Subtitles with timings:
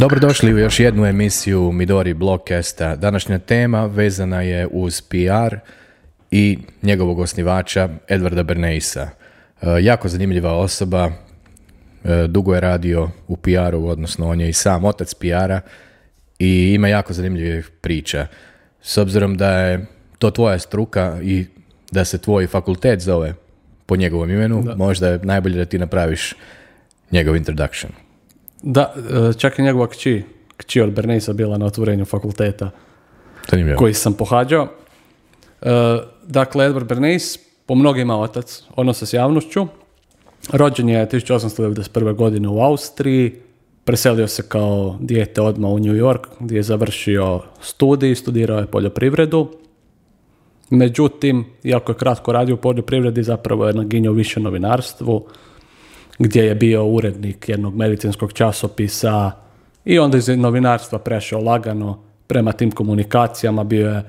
[0.00, 2.96] Dobrodošli u još jednu emisiju Midori Blogcasta.
[2.96, 5.56] Današnja tema vezana je uz PR
[6.30, 9.08] i njegovog osnivača Edvarda Berneisa.
[9.62, 11.10] E, jako zanimljiva osoba,
[12.04, 15.60] e, dugo je radio u PR-u, odnosno on je i sam otac PR-a
[16.38, 18.26] i ima jako zanimljivih priča.
[18.82, 19.86] S obzirom da je
[20.18, 21.46] to tvoja struka i
[21.92, 23.34] da se tvoj fakultet zove
[23.86, 26.34] po njegovom imenu, možda je najbolje da ti napraviš
[27.10, 28.09] njegov introduction.
[28.62, 30.22] Da, e, čak i njegova kći,
[30.56, 32.70] kći od Berneisa bila na otvorenju fakulteta
[33.50, 33.78] Zanimljivo.
[33.78, 34.68] koji sam pohađao.
[35.62, 39.66] E, Dakle, Edward Bernays, po mnogima otac, odnosa s javnošću.
[40.52, 42.14] Rođen je 1891.
[42.14, 43.34] godine u Austriji,
[43.84, 49.48] preselio se kao dijete odmah u New York, gdje je završio studij, studirao je poljoprivredu.
[50.70, 55.26] Međutim, iako je kratko radio u poljoprivredi, zapravo je naginjao više novinarstvu,
[56.20, 59.30] gdje je bio urednik jednog medicinskog časopisa
[59.84, 64.02] i onda iz novinarstva prešao lagano prema tim komunikacijama, bio je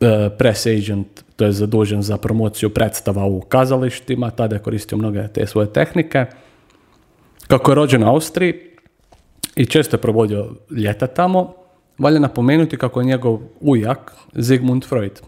[0.00, 1.06] e, press agent,
[1.36, 6.26] to je zadužen za promociju predstava u kazalištima, tada je koristio mnoge te svoje tehnike.
[7.48, 8.54] Kako je rođen u Austriji
[9.56, 11.54] i često je provodio ljeta tamo,
[11.98, 14.12] valja napomenuti kako je njegov ujak
[14.42, 15.20] Sigmund Freud,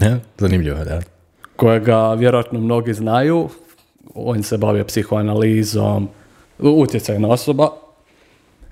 [0.00, 1.00] Ja, zanimljivo, da.
[1.56, 3.48] kojega vjerojatno mnogi znaju,
[4.26, 6.08] on se bavio psihoanalizom,
[6.58, 7.70] utjecajna osoba.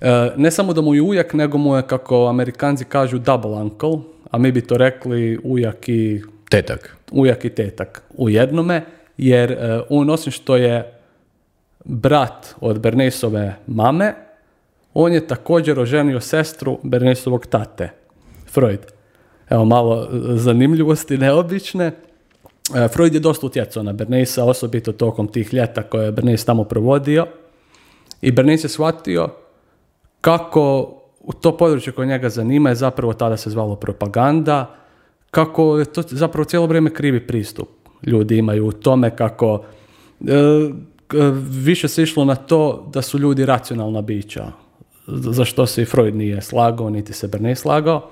[0.01, 3.99] E, ne samo da mu je ujak, nego mu je, kako amerikanci kažu, double uncle,
[4.31, 6.97] a mi bi to rekli ujak i, Tetak.
[7.11, 8.83] ujak i tetak u jednome,
[9.19, 10.93] jer e, on osim što je
[11.85, 14.15] brat od Bernesove mame,
[14.95, 17.91] on je također oženio sestru Bernesovog tate,
[18.53, 18.81] Freud.
[19.51, 21.93] Evo malo e, zanimljivosti neobične.
[22.75, 26.65] E, Freud je dosta utjecao na Bernaysa, osobito tokom tih ljeta koje je Bernays tamo
[26.65, 27.27] provodio.
[28.23, 29.29] I Bernays je shvatio
[30.21, 30.93] kako
[31.41, 34.75] to područje koje njega zanima je zapravo tada se zvalo propaganda,
[35.31, 37.69] kako je to zapravo cijelo vrijeme krivi pristup
[38.03, 39.65] ljudi imaju u tome kako
[40.21, 40.33] e,
[41.49, 44.53] više se išlo na to da su ljudi racionalna bića,
[45.07, 48.11] za što se i Freud nije slagao, niti se Bernays slagao.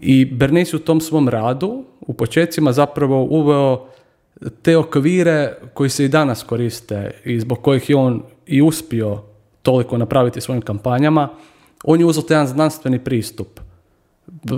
[0.00, 3.86] I Bernays u tom svom radu u početcima zapravo uveo
[4.62, 9.22] te okvire koji se i danas koriste i zbog kojih je on i uspio
[9.62, 11.28] toliko napraviti svojim kampanjama,
[11.84, 13.60] on je uzeo jedan znanstveni pristup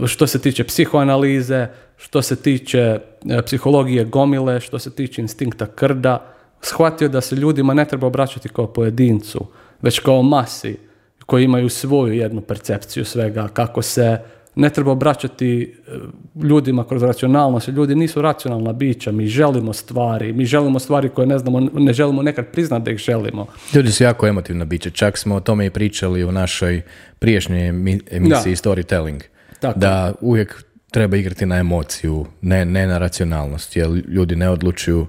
[0.07, 3.01] što se tiče psihoanalize, što se tiče e,
[3.47, 6.27] psihologije gomile, što se tiče instinkta krda,
[6.61, 9.47] shvatio da se ljudima ne treba obraćati kao pojedincu,
[9.83, 10.77] već kao masi
[11.27, 14.19] koji imaju svoju jednu percepciju svega, kako se
[14.55, 15.91] ne treba obraćati e,
[16.43, 21.39] ljudima kroz racionalnost, ljudi nisu racionalna bića, mi želimo stvari, mi želimo stvari koje ne
[21.39, 23.47] znamo, ne želimo nekad priznati da ih želimo.
[23.75, 26.83] Ljudi su jako emotivna bića, čak smo o tome i pričali u našoj
[27.19, 29.21] priješnjoj emi- emisiji Storytelling.
[29.61, 29.79] Tako.
[29.79, 35.07] Da uvijek treba igrati na emociju, ne, ne na racionalnost, jer ljudi ne odlučuju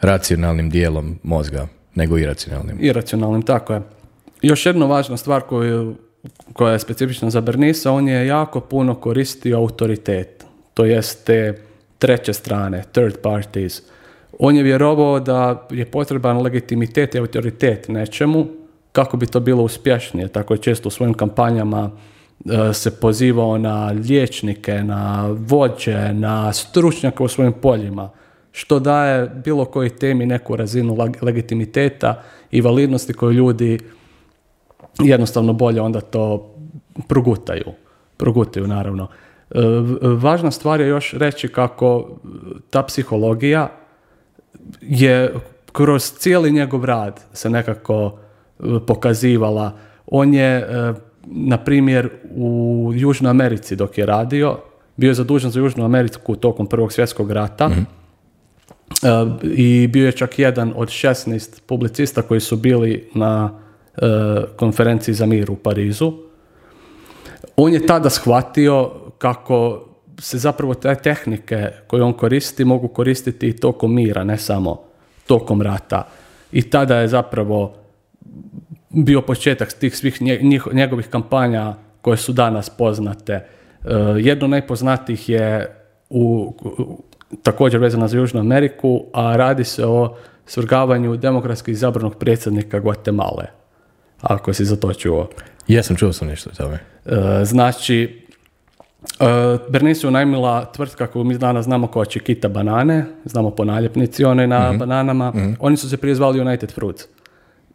[0.00, 2.76] racionalnim dijelom mozga, nego iracionalnim.
[2.80, 3.82] iracionalnim, tako je.
[4.42, 5.94] Još jedna važna stvar koju,
[6.52, 11.62] koja je specifična za Bernisa, on je jako puno koristio autoritet, to jest te
[11.98, 13.82] treće strane, third parties.
[14.38, 18.46] On je vjerovao da je potreban legitimitet i autoritet nečemu
[18.92, 20.28] kako bi to bilo uspješnije.
[20.28, 27.22] Tako je često u svojim kampanjama e, se pozivao na liječnike, na vođe, na stručnjake
[27.22, 28.10] u svojim poljima,
[28.52, 33.78] što daje bilo koji temi neku razinu legitimiteta i validnosti koju ljudi
[35.00, 36.54] jednostavno bolje onda to
[37.08, 37.64] progutaju.
[38.16, 39.08] Progutaju, naravno.
[39.50, 39.58] E,
[40.02, 42.08] Važna stvar je još reći kako
[42.70, 43.70] ta psihologija
[44.80, 45.34] je
[45.72, 48.18] kroz cijeli njegov rad se nekako
[48.60, 49.72] e, pokazivala.
[50.06, 50.94] On je, e,
[51.26, 54.58] na primjer, u Južnoj Americi dok je radio,
[54.96, 57.70] bio je zadužen za Južnu Ameriku tokom Prvog svjetskog rata
[59.02, 59.08] E,
[59.42, 63.60] i bio je čak jedan od 16 publicista koji su bili na
[64.56, 66.12] konferenciji za mir u Parizu.
[67.56, 69.84] On je tada shvatio kako
[70.18, 74.80] se zapravo te tehnike koje on koristi mogu koristiti i tokom mira, ne samo
[75.26, 76.08] tokom rata.
[76.52, 77.74] I tada je zapravo
[78.90, 80.22] bio početak tih svih
[80.72, 83.32] njegovih kampanja koje su danas poznate.
[83.32, 83.44] E,
[84.18, 85.76] jedno najpoznatijih je
[86.10, 87.02] u, u-
[87.42, 90.14] također vezano za Južnu Ameriku, a radi se o
[90.46, 93.61] svrgavanju demokratski izabranog predsjednika Guatemala.
[94.22, 95.28] Ako si za to čuo.
[95.68, 96.78] Jesam, čuo sam nešto o tome.
[97.06, 98.22] E, znači,
[99.20, 99.24] e,
[99.68, 104.46] Bernice je unajmila tvrtka koju mi danas znamo kao Chiquita banane, znamo po naljepnici one
[104.46, 105.32] na bananama.
[105.60, 107.04] Oni su se prije zvali United Fruits.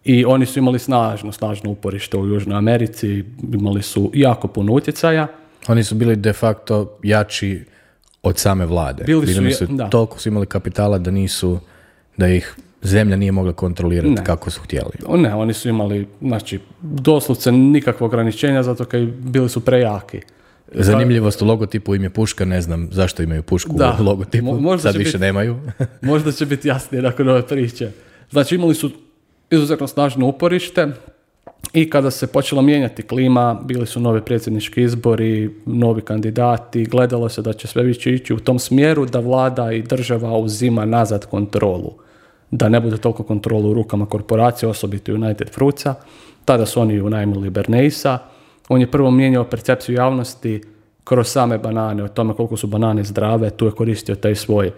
[0.03, 3.23] I oni su imali snažno, snažno uporište u Južnoj Americi,
[3.53, 5.27] imali su jako puno utjecaja.
[5.67, 7.65] Oni su bili de facto jači
[8.23, 9.03] od same vlade.
[9.03, 9.89] Bili su, Bili je- da.
[9.89, 11.59] toliko su imali kapitala da nisu,
[12.17, 14.23] da ih zemlja nije mogla kontrolirati Ne.
[14.23, 14.91] kako su htjeli.
[15.13, 20.19] Ne, oni su imali, znači, doslovce nikakve ograničenja zato kaj bili su prejaki.
[20.71, 23.97] Zanimljivost u logotipu im je puška, ne znam zašto imaju pušku Da.
[23.99, 25.59] u logotipu, Mo- možda sad više biti- nemaju.
[26.01, 27.91] Možda će biti jasnije nakon ove priče.
[28.31, 28.89] Znači imali su
[29.51, 30.87] izuzetno snažno uporište
[31.73, 37.41] i kada se počela mijenjati klima, bili su novi predsjednički izbori, novi kandidati, gledalo se
[37.41, 41.91] da će sve više ići u tom smjeru da vlada i država uzima nazad kontrolu.
[42.51, 45.95] Da ne bude toliko kontrolu u rukama korporacije, osobito United Fruitsa.
[46.45, 48.19] Tada su oni unajmili Bernaisa.
[48.69, 50.61] On je prvo mijenjao percepciju javnosti
[51.03, 54.73] kroz same banane, o tome koliko su banane zdrave, tu je koristio taj svoj e,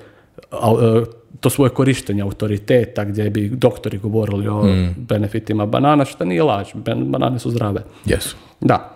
[1.39, 4.63] to svoje korištenje autoriteta gdje bi doktori govorili o
[4.98, 7.83] benefitima banana, što nije laž, ban- banane su zdrave.
[8.06, 8.36] Jesu.
[8.62, 8.95] Da.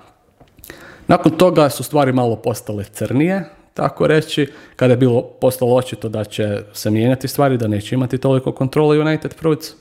[1.07, 3.43] Nakon toga su stvari malo postale crnije,
[3.73, 8.17] tako reći, kada je bilo postalo očito da će se mijenjati stvari, da neće imati
[8.17, 9.75] toliko kontrole United Fruits,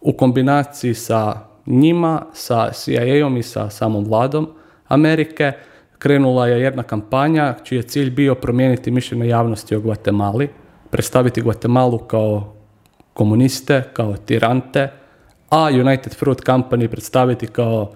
[0.00, 4.48] u kombinaciji sa njima, sa CIA-om i sa samom vladom
[4.88, 5.52] Amerike,
[5.98, 10.48] krenula je jedna kampanja čiji je cilj bio promijeniti mišljenje javnosti o Guatemali,
[10.90, 12.54] predstaviti Guatemalu kao
[13.12, 14.88] komuniste, kao tirante,
[15.50, 17.92] a United Fruit Company predstaviti kao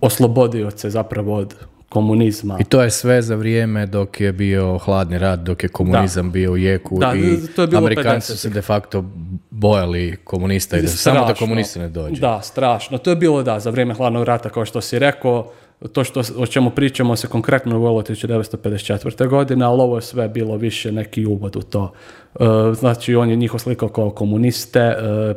[0.00, 1.54] oslobodioce zapravo od
[1.90, 2.56] komunizma.
[2.60, 6.52] I to je sve za vrijeme dok je bio hladni rat, dok je komunizam bio
[6.52, 8.40] u jeku Da, i to je bilo Amerikanci su 50-ih.
[8.40, 9.04] se de facto
[9.50, 12.20] bojali komunista i da samo da komunisti ne dođu.
[12.20, 12.98] Da, strašno.
[12.98, 15.50] To je bilo da, za vrijeme hladnog rata, kao što si rekao,
[15.92, 19.28] to što, o čemu pričamo se konkretno dogodilo 1954.
[19.28, 21.92] godine, ali ovo je sve bilo više neki uvod u to.
[22.40, 22.44] E,
[22.74, 24.94] znači, on je njih oslikao kao komuniste, e,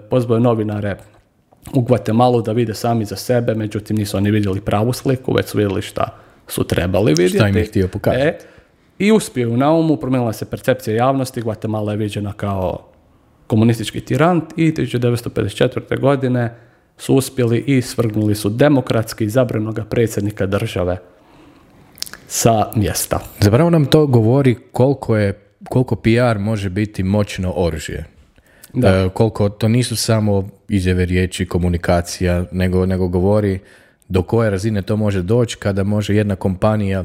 [0.09, 0.97] pozvao je novinare
[1.73, 5.57] u Guatemalu da vide sami za sebe, međutim nisu oni vidjeli pravu sliku, već su
[5.57, 7.37] vidjeli šta su trebali vidjeti.
[7.37, 8.25] Šta im je htio pokazati.
[8.25, 8.37] E,
[8.99, 12.87] I uspio u naumu, promijenila se percepcija javnosti, Guatemala je viđena kao
[13.47, 15.99] komunistički tirant i 1954.
[15.99, 16.55] godine
[16.97, 20.97] su uspjeli i svrgnuli su demokratski izabranog predsjednika države
[22.27, 23.19] sa mjesta.
[23.39, 28.05] Zapravo nam to govori koliko je koliko PR može biti moćno oružje.
[28.73, 28.89] Da.
[28.89, 33.59] E, koliko to nisu samo izjave riječi, komunikacija, nego, nego govori
[34.13, 37.03] do koje razine to može doći kada može jedna kompanija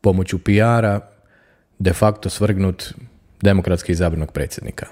[0.00, 1.00] pomoću PR-a
[1.78, 2.94] de facto svrgnut
[3.42, 4.86] demokratski izabranog predsjednika.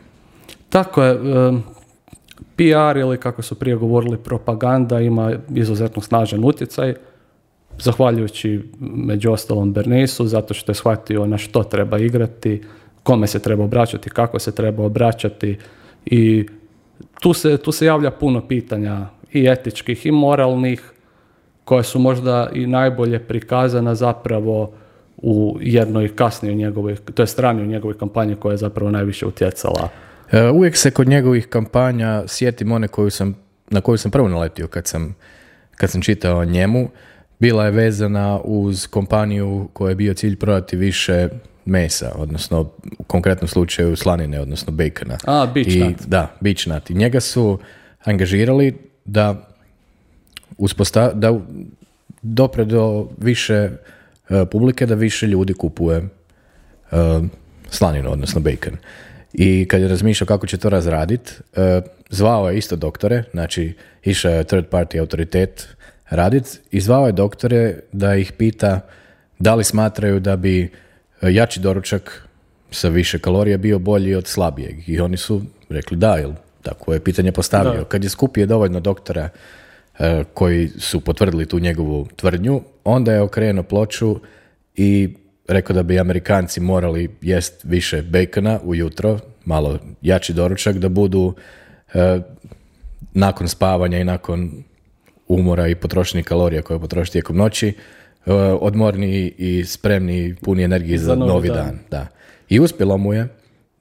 [0.68, 1.18] Tako je,
[2.56, 6.94] PR ili kako su prije govorili propaganda ima izuzetno snažan utjecaj,
[7.78, 12.62] zahvaljujući među ostalom Bernisu, zato što je shvatio na što treba igrati,
[13.02, 15.58] kome se treba obraćati, kako se treba obraćati
[16.06, 16.46] i
[17.20, 20.92] tu se, tu se javlja puno pitanja i etičkih i moralnih
[21.68, 24.72] koja su možda i najbolje prikazana zapravo
[25.16, 29.88] u jednoj kasnijoj njegovoj, to je strani u njegovoj kampanji koja je zapravo najviše utjecala.
[30.32, 33.34] E, uvijek se kod njegovih kampanja sjetim one koju sam,
[33.70, 35.14] na koju sam prvo naletio kad sam,
[35.76, 36.88] kad sam čitao o njemu.
[37.38, 41.28] Bila je vezana uz kompaniju koja je bio cilj prodati više
[41.64, 45.18] mesa, odnosno u konkretnom slučaju slanine, odnosno bacona.
[45.26, 45.96] A, beech I, nut.
[46.06, 46.90] Da, beach nut.
[46.90, 47.58] I njega su
[48.04, 49.47] angažirali da
[50.58, 51.40] usposta, da
[52.22, 53.70] dopre do više e,
[54.50, 56.06] publike, da više ljudi kupuje e,
[57.70, 58.76] slaninu, odnosno bacon.
[59.32, 63.74] I kad je razmišljao kako će to razradit, e, zvao je isto doktore, znači
[64.04, 65.68] išao je third party autoritet
[66.10, 68.80] radit i zvao je doktore da ih pita
[69.38, 70.70] da li smatraju da bi
[71.22, 72.28] jači doručak
[72.70, 74.88] sa više kalorija bio bolji od slabijeg.
[74.88, 77.78] I oni su rekli da, jel tako je pitanje postavio.
[77.78, 77.84] Da.
[77.84, 79.28] Kad je skupio dovoljno doktora
[80.34, 84.20] koji su potvrdili tu njegovu tvrdnju, onda je okrenuo ploču
[84.76, 85.08] i
[85.48, 91.34] rekao da bi Amerikanci morali jest više bacona ujutro, malo jači doručak, da budu
[91.94, 92.20] e,
[93.14, 94.64] nakon spavanja i nakon
[95.28, 101.06] umora i potrošenih kalorija koje potroši tijekom noći, e, odmorni i spremni puni energije za,
[101.06, 101.56] Za novi novi dan.
[101.56, 101.78] dan.
[101.90, 102.06] Da.
[102.48, 103.28] I uspjelo mu je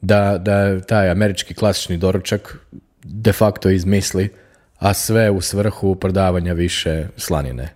[0.02, 2.58] da, da taj američki klasični doručak
[3.04, 4.30] de facto izmisli,
[4.94, 7.74] sve u svrhu prodavanja više slanine.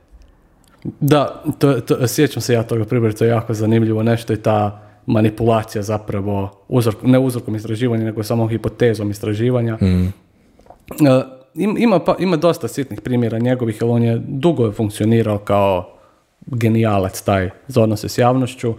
[1.00, 4.82] Da, to, to, sjećam se ja toga primjera, to je jako zanimljivo nešto i ta
[5.06, 9.78] manipulacija zapravo, uzrok, ne uzrokom istraživanja, nego samo hipotezom istraživanja.
[9.82, 11.22] E,
[11.54, 15.98] im- ima, pa, ima dosta sitnih primjera njegovih, jer on je dugo funkcionirao kao
[16.46, 18.74] genijalac taj za odnose s javnošću.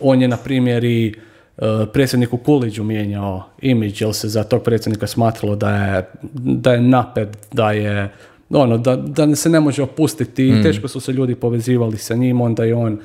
[0.00, 1.14] On je, na primjer, i
[1.92, 7.28] predsjedniku Kuliđu mijenjao imidž, jer se za tog predsjednika smatralo da je, da je naped,
[7.52, 8.12] da je
[8.50, 12.40] ono, da, da se ne može opustiti i teško su se ljudi povezivali sa njim,
[12.40, 12.98] onda je on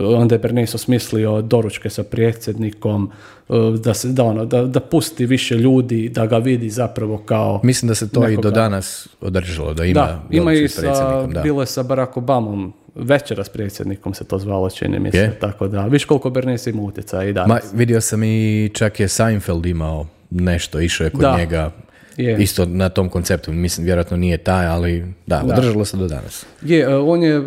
[0.00, 3.10] onda je Bernays osmislio doručke sa predsjednikom,
[3.48, 7.60] e, da, se, da, ono, da, da pusti više ljudi, da ga vidi zapravo kao...
[7.62, 11.62] Mislim da se to i do danas održalo, da ima Da, ima i sa, bilo
[11.62, 15.18] je sa Barack Obamom, večera s predsjednikom se to zvalo, čini mi se.
[15.18, 15.38] Je?
[15.40, 17.48] Tako da, viš koliko Bernays ima utjecaja i danas.
[17.64, 21.36] Ma, vidio sam i čak je Seinfeld imao nešto, išao je kod Da.
[21.38, 21.70] njega
[22.16, 22.36] Je.
[22.38, 23.52] isto na tom konceptu.
[23.52, 25.54] Mislim, vjerojatno nije taj, ali da, Da.
[25.54, 26.46] održalo se do danas.
[26.62, 27.42] Je, e, on je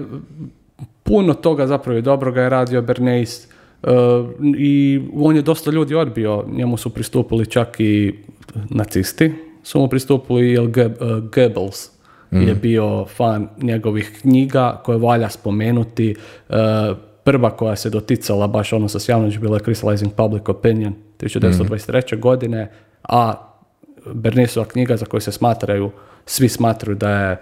[1.03, 3.47] puno toga zapravo i dobroga je radio Bernays
[3.83, 3.87] e,
[4.57, 8.13] i on je dosta ljudi odbio, njemu su pristupili čak i
[8.69, 9.31] nacisti,
[9.63, 11.29] su mu pristupili jer Ge-
[12.31, 16.15] Goebbels je bio fan njegovih knjiga koje valja spomenuti.
[16.49, 16.53] E,
[17.23, 22.19] Prva koja se doticala baš odnosa s javnošću bila je Crystallizing Public Opinion 1923.
[22.19, 22.71] godine,
[23.03, 23.33] a
[24.05, 25.91] Bernaysova knjiga za koju se smatraju,
[26.25, 27.37] svi smatraju da je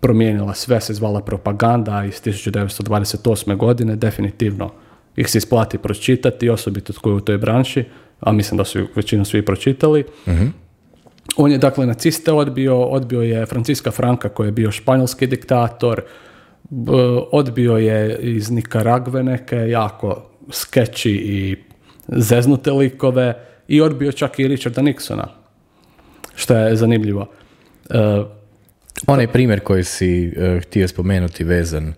[0.00, 3.56] promijenila sve, se zvala propaganda iz 1928.
[3.56, 4.70] godine, definitivno
[5.16, 7.84] ih se isplati pročitati, osobito tko je u toj branši,
[8.20, 10.04] a mislim da su većinu svi pročitali.
[11.36, 16.02] On je dakle naciste odbio, odbio je Franciska Franka koji je bio španjolski diktator,
[17.32, 21.56] odbio je iz Nikaragve neke jako skeči i
[22.08, 23.34] zeznute likove
[23.68, 25.26] i odbio čak i Richarda Nixona,
[26.34, 27.26] što je zanimljivo.
[27.90, 28.22] E,
[29.06, 31.94] Onaj primjer koji si eh, htio spomenuti vezan,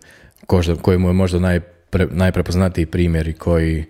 [0.47, 3.85] kožda, koji mu je možda najpre, najprepoznatiji primjer i koji,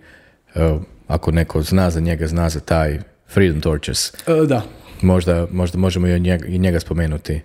[0.54, 4.12] eh, ako neko zna za njega, zna za taj Freedom Torches.
[4.48, 4.62] da,
[5.02, 7.40] Možda, možda možemo i, njega, i njega spomenuti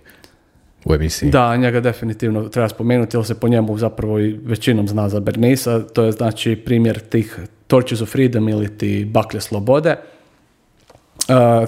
[0.84, 1.30] u emisiji.
[1.30, 5.80] Da, njega definitivno treba spomenuti, jer se po njemu zapravo i većinom zna za Bernisa.
[5.86, 9.90] To je znači primjer tih Torches of Freedom ili ti baklje slobode.
[9.90, 9.96] E,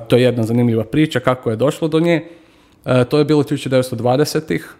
[0.08, 2.24] to je jedna zanimljiva priča kako je došlo do nje.
[2.84, 4.74] E, to je bilo 1920-ih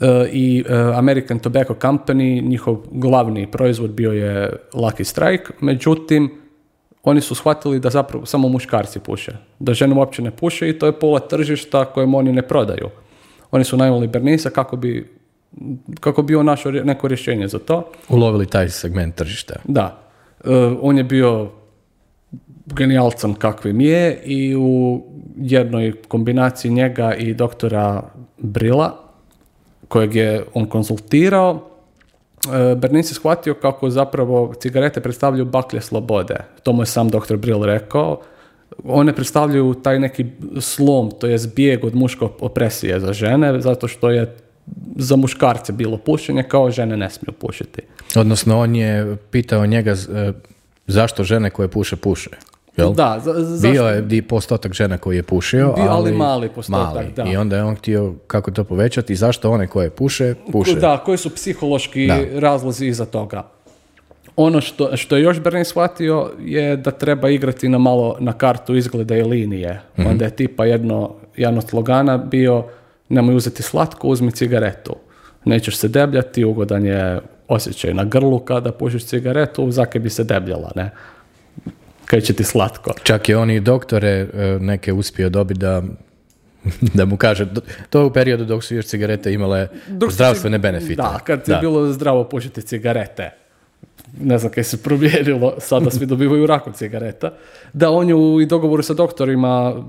[0.00, 6.39] e, i American Tobacco Company, njihov glavni proizvod bio je Lucky Strike, međutim,
[7.04, 10.86] oni su shvatili da zapravo samo muškarci puše, da žene uopće ne puše i to
[10.86, 12.88] je pola tržišta kojem oni ne prodaju.
[13.50, 15.10] Oni su najmali Bernisa kako bi,
[16.00, 17.92] kako bi on našao rje- neko rješenje za to.
[18.08, 19.54] Ulovili taj segment tržišta.
[19.64, 19.98] Da,
[20.44, 21.50] e, on je bio
[22.66, 25.02] genijalcan kakvim je i u
[25.36, 28.02] jednoj kombinaciji njega i doktora
[28.38, 28.96] Brila,
[29.88, 31.69] kojeg je on konzultirao, e,
[32.76, 36.36] Bernice je shvatio kako zapravo cigarete predstavljaju baklje slobode.
[36.62, 38.20] To mu je sam doktor Brill rekao.
[38.84, 40.26] One predstavljaju taj neki
[40.60, 44.36] slom, to je bijeg od muške opresije za žene, zato što je
[44.96, 47.82] za muškarce bilo pušenje, kao žene ne smiju pušiti.
[48.16, 50.32] Odnosno, on je pitao njega eh,
[50.86, 52.30] zašto žene koje puše, puše.
[52.76, 52.92] Jel?
[52.92, 56.94] Da, za, za- Bio je di postotak žena koji je pušio, ali ali mali postotak,
[56.94, 57.06] mali.
[57.16, 57.24] da.
[57.24, 60.74] I onda je on htio kako to povećati i zašto one koje puše, puše.
[60.74, 62.18] Da, koji su psihološki Da.
[62.34, 63.42] razlozi iza toga.
[64.36, 68.76] Ono što, što je još Bernie shvatio je da treba igrati na malo na kartu
[68.76, 69.80] izgleda i linije.
[69.98, 72.64] Onda je tipa jedno, jedan od slogana bio
[73.08, 74.96] nemoj uzeti slatko, uzmi cigaretu.
[75.44, 80.70] Nećeš se debljati, ugodan je osjećaj na grlu kada pušiš cigaretu, zake bi se debljala,
[80.76, 80.90] ne?
[82.10, 82.94] Kaj će ti slatko.
[83.02, 85.82] Čak je on i doktore eh, neke uspio dobiti da
[86.94, 87.46] da mu kaže,
[87.90, 91.02] to je u periodu dok su još cigarete imale Dok zdravstvene cig- benefite.
[91.02, 93.30] Da, kad je bilo zdravo pušiti cigarete.
[94.20, 97.32] Ne znam kaj se promijenilo, sada svi dobivaju rakom cigareta.
[97.72, 99.84] Da, on je u i dogovoru sa doktorima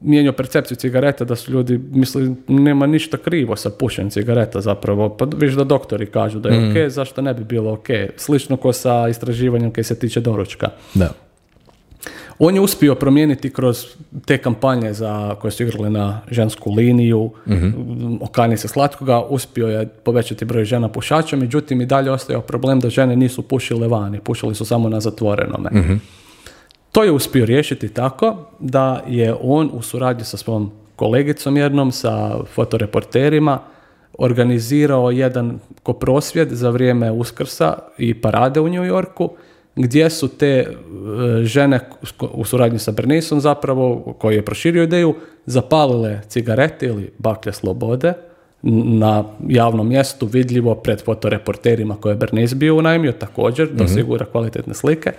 [0.00, 5.08] mijenjao percepciju cigareta, da su ljudi mislili nema ništa krivo sa pušenjem cigareta zapravo.
[5.16, 7.88] Pa viš da doktori kažu da je ok, zašto ne bi bilo ok.
[8.16, 10.68] Slično ko sa istraživanjem kaj se tiče doručka.
[10.94, 11.10] Da.
[12.38, 13.86] On je uspio promijeniti kroz
[14.26, 17.30] te kampanje za koje su igrali na žensku liniju,
[18.20, 22.90] okani se slatkoga, uspio je povećati broj žena pušača, međutim i dalje ostajao problem da
[22.90, 25.70] žene nisu pušile vani, pušili su samo na zatvorenome.
[26.92, 32.44] To je uspio riješiti tako da je on u suradnji sa svom kolegicom jednom, sa
[32.54, 33.58] fotoreporterima,
[34.18, 39.30] organizirao jedan ko prosvjed za vrijeme Uskrsa i parade u New Yorku,
[39.78, 40.66] gdje su te e,
[41.44, 41.80] žene
[42.32, 45.14] u suradnji sa Bernisom zapravo, koji je proširio ideju,
[45.46, 48.12] zapalile cigarete ili baklje slobode
[48.62, 54.74] na javnom mjestu vidljivo pred fotoreporterima koje je Bernice bio unajmio također, da osigura kvalitetne
[54.74, 55.12] slike,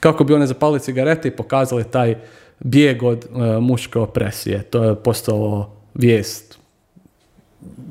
[0.00, 2.14] kako bi one zapalili cigarete i pokazali taj
[2.60, 4.62] bijeg od e, muške opresije.
[4.62, 6.58] To je postalo vijest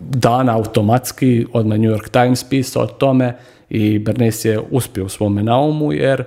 [0.10, 3.38] dana automatski, odmah New York Times pisao o tome
[3.70, 6.24] i Bernays je uspio u svome naumu jer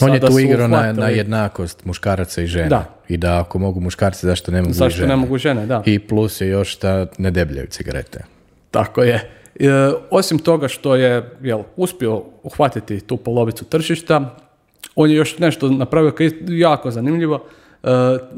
[0.00, 2.68] On je tu igrao na, na jednakost muškaraca i žena.
[2.68, 2.84] Da.
[3.08, 5.08] I da ako mogu muškarci, zašto ne mogu Zašto žene?
[5.08, 5.82] ne mogu žene, da.
[5.86, 8.24] I plus je još da ne debljaju cigarete.
[8.70, 9.30] Tako je.
[9.60, 9.68] E,
[10.10, 14.36] osim toga što je jel, uspio uhvatiti tu polovicu tržišta,
[14.94, 17.44] on je još nešto napravio je jako zanimljivo.
[17.82, 17.90] Uh,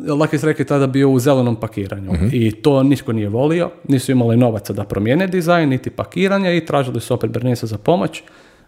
[0.08, 4.36] Lucky Strike je tada bio u zelenom pakiranju i to nitko nije volio, nisu imali
[4.36, 8.22] novaca da promijene dizajn niti pakiranje i tražili su opet Bernesa za pomoć.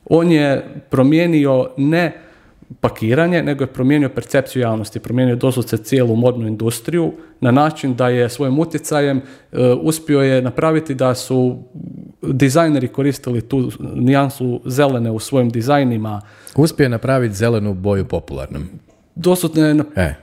[0.05, 2.13] On je promijenio ne
[2.81, 8.29] pakiranje, nego je promijenio percepciju javnosti, promijenio doslovce cijelu modnu industriju na način da je
[8.29, 9.23] svojim utjecajem e,
[9.83, 11.59] uspio je napraviti da su
[12.23, 16.21] dizajneri koristili tu nijansu zelene u svojim dizajnima.
[16.57, 18.69] Uspio je napraviti zelenu boju popularnom.
[19.17, 20.15] Doslovno je na- E,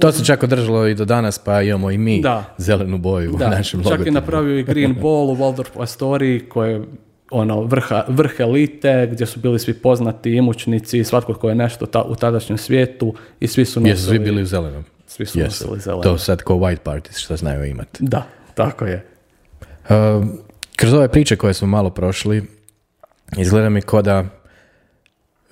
[0.00, 2.44] to se čak održalo i do danas, pa imamo i mi Da.
[2.58, 4.14] zelenu boju u Da, našem čak je logotipu.
[4.14, 6.82] napravio i Green Ball u Waldorf Astorii koje je
[7.30, 12.02] ono, vrha, vrh elite, gdje su bili svi poznati imućnici, svatko tko je nešto ta,
[12.02, 14.84] u tadašnjem svijetu i svi su nosili, Jesu svi bili u zelenom?
[15.06, 15.64] svi su Jesu.
[15.64, 16.02] nosili zeleno.
[16.02, 17.98] To sad ko white parties što znaju imati.
[18.00, 18.22] Da,
[18.54, 19.06] tako je.
[19.90, 20.38] Um,
[20.76, 22.44] kroz ove priče koje smo malo prošli,
[23.36, 24.24] izgleda mi ko da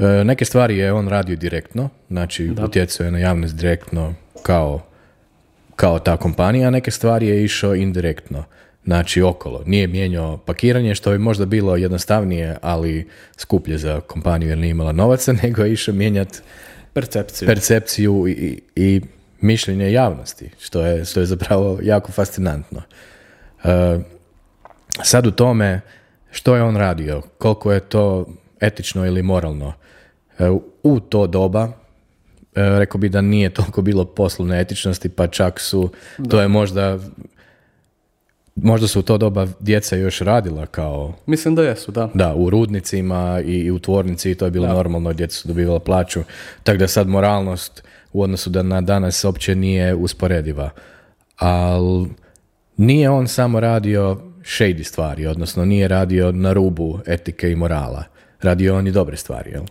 [0.02, 4.82] e, neke stvari je on radio direktno, znači utjecao je na javnost direktno kao,
[5.76, 8.44] kao ta kompanija, a neke stvari je išao indirektno,
[8.84, 9.62] znači okolo.
[9.66, 14.92] Nije mijenjao pakiranje, što bi možda bilo jednostavnije, ali skuplje za kompaniju jer nije imala
[14.92, 16.38] novaca, nego je išao mijenjati
[16.92, 17.46] Percepciju.
[17.46, 19.00] percepciju i, i
[19.40, 22.82] mišljenje javnosti, što je, što je zapravo jako fascinantno.
[23.64, 23.98] E,
[25.02, 25.80] sad u tome,
[26.30, 28.26] što je on radio, koliko je to
[28.60, 29.72] etično ili moralno.
[30.42, 30.50] E,
[30.82, 31.70] u to doba, e,
[32.54, 35.90] rekao bi da nije toliko bilo poslovne etičnosti, pa čak su,
[36.30, 36.98] to je možda,
[38.54, 42.10] možda su u to doba djeca još radila kao Mislim da jesu, da.
[42.14, 45.78] da, u rudnicima i, i u tvornici i to je bilo normalno, djeca su dobivala
[45.78, 46.20] plaću.
[46.62, 47.82] Tako da sad moralnost
[48.12, 50.70] u odnosu da na danas uopće nije usporediva.
[51.36, 52.08] Ali
[52.76, 58.04] nije on samo radio shady stvari, odnosno nije radio na rubu etike i morala.
[58.42, 59.62] Radio on i dobre stvari, jel?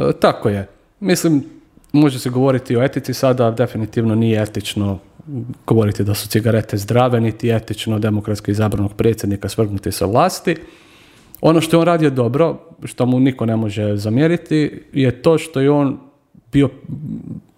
[0.00, 0.68] E, tako je.
[1.00, 1.44] Mislim,
[1.92, 4.98] može se govoriti o etici sada, definitivno nije etično
[5.66, 10.56] govoriti da su cigarete zdrave, niti etično demokratski izabranog predsjednika svrgnuti sa vlasti.
[11.40, 15.60] Ono što je on radio dobro, što mu niko ne može zamjeriti, je to što
[15.60, 15.98] je on
[16.52, 16.68] bio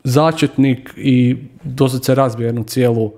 [0.05, 3.13] začetnik i doslovce razbio jednu cijelu,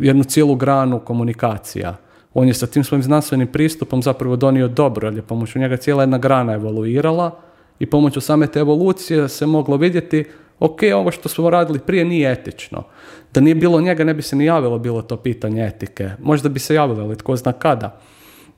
[0.00, 1.96] jednu cijelu granu komunikacija.
[2.34, 6.02] On je sa tim svojim znanstvenim pristupom zapravo donio dobro, jer je pomoću njega cijela
[6.02, 7.43] jedna grana evoluirala
[7.78, 10.24] i pomoću same te evolucije se moglo vidjeti
[10.58, 12.82] ok, ovo što smo radili prije nije etično.
[13.34, 16.10] Da nije bilo njega ne bi se ni javilo bilo to pitanje etike.
[16.22, 18.00] Možda bi se javilo, ali tko zna kada.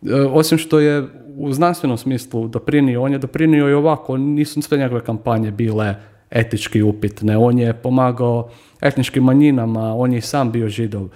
[0.03, 1.05] E, osim što je
[1.37, 5.95] u znanstvenom smislu doprinio, on je doprinio i ovako, nisu sve njegove kampanje bile
[6.31, 7.39] etički upitne.
[7.39, 8.51] On je pomagao
[8.81, 11.09] etničkim manjinama, on je i sam bio židov,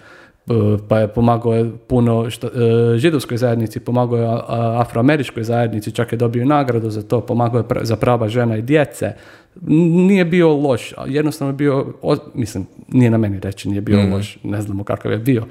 [0.88, 2.46] pa je pomagao je puno šta-
[2.94, 4.28] e, židovskoj zajednici, pomagao je
[4.76, 8.62] afroameričkoj zajednici, čak je dobio nagradu za to, pomagao je pra- za prava žena i
[8.62, 9.12] djece.
[9.62, 11.86] Nije bio loš, jednostavno je bio,
[12.34, 15.46] mislim, nije na meni reći, nije bio loš, ne znamo kakav je bio,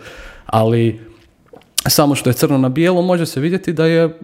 [0.45, 0.99] ali
[1.87, 4.19] samo što je crno na bijelo, može se vidjeti da je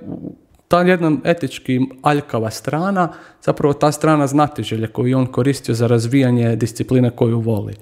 [0.67, 3.09] ta jedna etički aljkava strana,
[3.41, 7.73] zapravo ta strana znatiželje koju je on koristio za razvijanje discipline koju voli.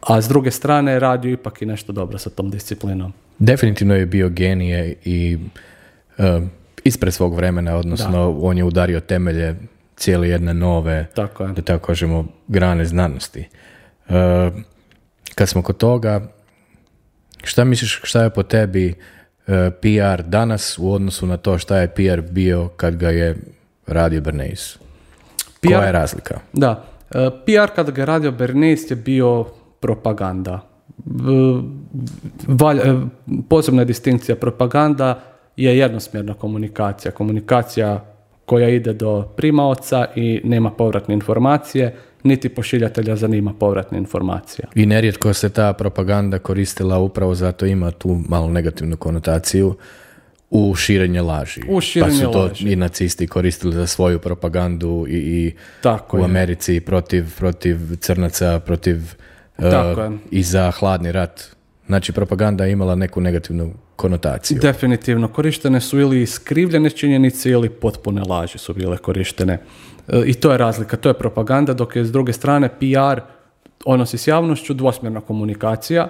[0.00, 3.12] A s druge strane radio ipak i nešto dobro sa tom disciplinom.
[3.38, 5.38] Definitivno je bio genije i
[6.18, 6.40] e,
[6.84, 9.56] ispred svog vremena, odnosno on je udario temelje
[9.96, 11.52] cijele jedne nove, Tako je.
[11.52, 13.48] da tako kažemo, grane znanosti.
[14.08, 14.50] E,
[15.34, 16.20] kad smo kod toga,
[17.44, 18.94] šta misliš šta je po tebi
[19.46, 23.36] e, PR danas u odnosu na to šta je PR bio kad ga je
[23.86, 24.76] radio Bernays?
[25.66, 26.40] Koja je razlika?
[26.52, 26.84] Da,
[27.44, 29.46] PR kada ga je radio Bernays je bio
[29.80, 30.60] propaganda.
[31.04, 31.62] V-
[32.48, 33.00] valja- e,
[33.48, 35.20] posebna je distinkcija propaganda
[35.56, 37.12] je jednosmjerna komunikacija.
[37.12, 38.04] Komunikacija
[38.44, 44.66] koja ide do primaoca i nema povratne informacije, niti pošiljatelja zanima povratne informacije.
[44.74, 49.74] I nerijetko se ta propaganda koristila upravo zato ima tu malo negativnu konotaciju
[50.50, 51.60] u širenje laži.
[51.68, 52.72] U širenje pa su to laži.
[52.72, 56.24] i nacisti koristili za svoju propagandu i, i Tako u je.
[56.24, 58.96] Americi protiv, protiv crnaca, protiv
[59.60, 60.10] Tako je.
[60.30, 61.42] i za hladni rat.
[61.86, 64.58] Znači propaganda je imala neku negativnu konotaciju.
[64.62, 69.58] Definitivno, korištene su ili skrivljene činjenice ili potpune laži su bile korištene.
[70.08, 73.20] E, I to je razlika, to je propaganda, dok je s druge strane PR
[73.84, 76.08] odnosi s javnošću dvosmjerna komunikacija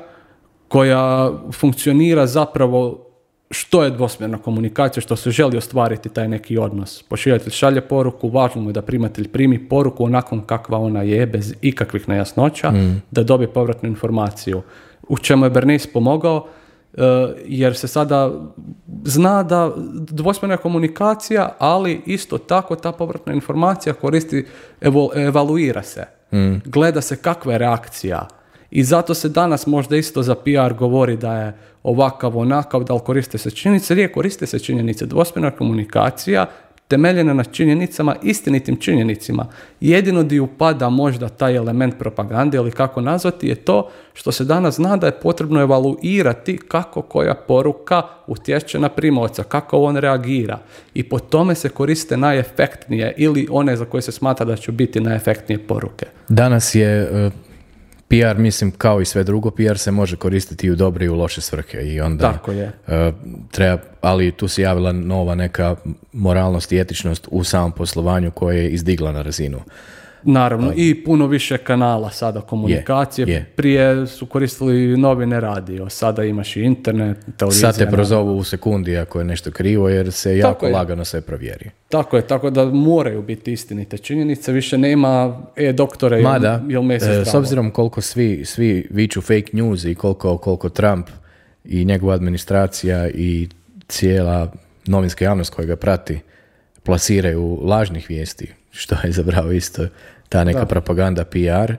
[0.68, 3.10] koja funkcionira zapravo
[3.50, 7.02] što je dvosmjerna komunikacija, što se želi ostvariti taj neki odnos.
[7.02, 11.54] Pošiljatelj šalje poruku, važno mu je da primatelj primi poruku onakvom kakva ona je, bez
[11.60, 12.72] ikakvih nejasnoća,
[13.10, 14.62] da dobije povratnu informaciju.
[15.08, 16.46] U čemu je Bernays pomogao,
[16.94, 17.02] e,
[17.46, 18.32] jer se sada
[19.04, 24.46] zna da dvosmjerna komunikacija, ali isto tako ta povratna informacija koristi,
[25.14, 26.04] evaluira se.
[26.64, 28.28] Gleda se kakva je reakcija.
[28.70, 33.00] I zato se danas možda isto za PR govori da je ovakav, onakav, da li
[33.00, 33.94] koriste se činjenice.
[33.94, 35.06] Nije, koriste se činjenice.
[35.06, 36.46] Dvosmjerna komunikacija
[36.90, 39.46] temeljena na činjenicama, istinitim činjenicima.
[39.80, 44.74] Jedino di upada možda taj element propagande ili kako nazvati je to što se danas
[44.74, 50.59] zna da je potrebno evaluirati kako koja poruka utječe na primovca, kako on reagira.
[50.94, 55.00] I po tome se koriste najefektnije ili one za koje se smatra da će biti
[55.00, 56.06] najefektnije poruke.
[56.28, 57.30] Danas je e,
[58.11, 61.14] PR, mislim, kao i sve drugo, PR se može koristiti i u dobre i u
[61.14, 62.73] loše svrhe i onda Tako je.
[62.88, 63.12] e,
[63.51, 65.77] treba, ali tu se javila nova neka
[66.12, 69.61] moralnost i etičnost u samom poslovanju koje je izdigla na razinu.
[70.22, 73.26] Naravno, i puno više kanala sada komunikacije.
[73.28, 73.46] Je, je.
[73.56, 77.72] Prije su koristili novine radio, sada imaš i internet, televizija.
[77.72, 80.72] Sad te prozovu u sekundi ako je nešto krivo jer se jako je.
[80.72, 81.70] lagano sve provjeri.
[81.88, 86.92] Tako je, tako da moraju biti istinite činjenice, više nema e doktore Mada, jel, jel
[86.92, 91.09] e, s obzirom koliko svi, svi viču fake news i koliko, koliko Trump
[91.64, 93.48] i njegova administracija i
[93.88, 94.52] cijela
[94.87, 96.20] novinska javnost koja ga prati
[96.83, 99.87] plasiraju lažnih vijesti, što je zapravo isto
[100.28, 101.72] ta neka propaganda PR,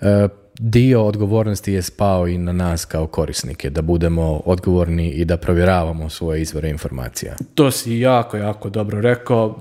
[0.00, 5.36] e, dio odgovornosti je spao i na nas kao korisnike, da budemo odgovorni i da
[5.36, 7.36] provjeravamo svoje izvore informacija.
[7.54, 9.58] To si jako, jako dobro rekao.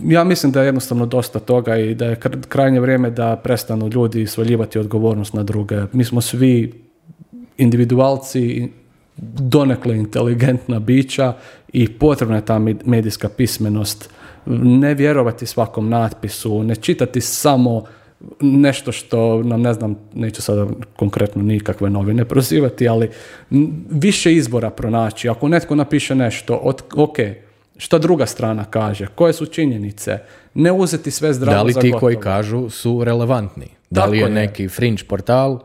[0.00, 3.88] Ja mislim da je jednostavno dosta toga i da je kr- krajnje vrijeme da prestanu
[3.88, 5.76] ljudi svaljivati odgovornost na druge.
[5.92, 6.72] Mi smo svi
[7.58, 8.68] individualci,
[9.38, 11.32] donekle inteligentna bića
[11.72, 14.10] i potrebna je ta med- medijska pismenost.
[14.46, 17.84] Ne vjerovati svakom natpisu, ne čitati samo
[18.40, 23.10] nešto što nam, ne znam, neću sada konkretno nikakve novine prozivati, ali
[23.90, 25.28] više izbora pronaći.
[25.28, 27.16] Ako netko napiše nešto, od, ok,
[27.76, 30.18] šta druga strana kaže, koje su činjenice,
[30.54, 32.00] ne uzeti sve zdravo Da li za ti gotovo.
[32.00, 33.66] koji kažu su relevantni?
[33.90, 34.30] Da li je je.
[34.30, 35.60] neki fringe portal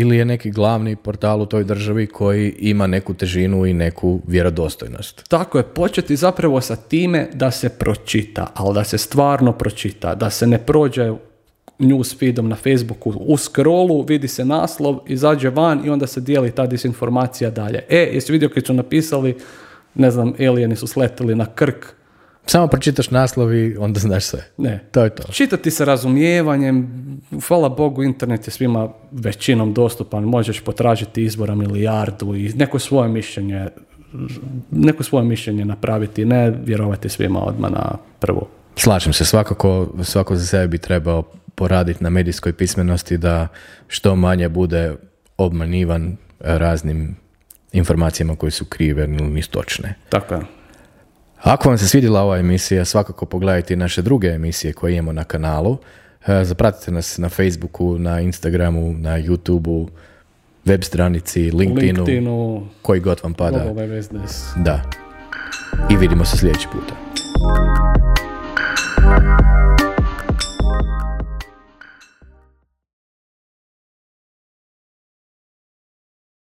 [0.00, 5.24] ili je neki glavni portal u toj državi koji ima neku težinu i neku vjerodostojnost?
[5.28, 10.30] Tako je, početi zapravo sa time da se pročita, ali da se stvarno pročita, da
[10.30, 11.12] se ne prođe
[11.78, 16.50] news feedom na Facebooku u scrollu, vidi se naslov, izađe van i onda se dijeli
[16.50, 17.84] ta disinformacija dalje.
[17.88, 19.36] E, jesi vidio kad su napisali,
[19.94, 21.97] ne znam, alieni su sletili na Krk,
[22.50, 24.44] Samo pročitaš naslov i onda znaš sve.
[24.56, 24.80] ne.
[24.90, 25.32] To je to.
[25.32, 26.88] Čitati sa razumijevanjem,
[27.48, 33.68] hvala Bogu, internet je svima većinom dostupan, možeš potražiti izbora milijardu i neko svoje mišljenje
[34.70, 38.46] neko svoje mišljenje napraviti, ne vjerovati svima odmah na prvu.
[38.76, 41.22] Slažem se, svakako svako za sebe bi trebao
[41.54, 43.48] poraditi na medijskoj pismenosti da
[43.88, 44.94] što manje bude
[45.36, 47.16] obmanivan raznim
[47.72, 49.94] informacijama koje su krive ili nisu točne.
[50.08, 50.57] Tako je.
[51.42, 55.78] Ako vam se svidjela ova emisija, svakako pogledajte naše druge emisije koje imamo na kanalu.
[56.26, 59.88] E, zapratite nas na Facebooku, na Instagramu, na YouTubeu,
[60.64, 63.74] web stranici, LinkedInu, LinkedInu koji god vam pada.
[64.56, 64.82] Da.
[65.90, 66.94] I vidimo se sljedeći puta.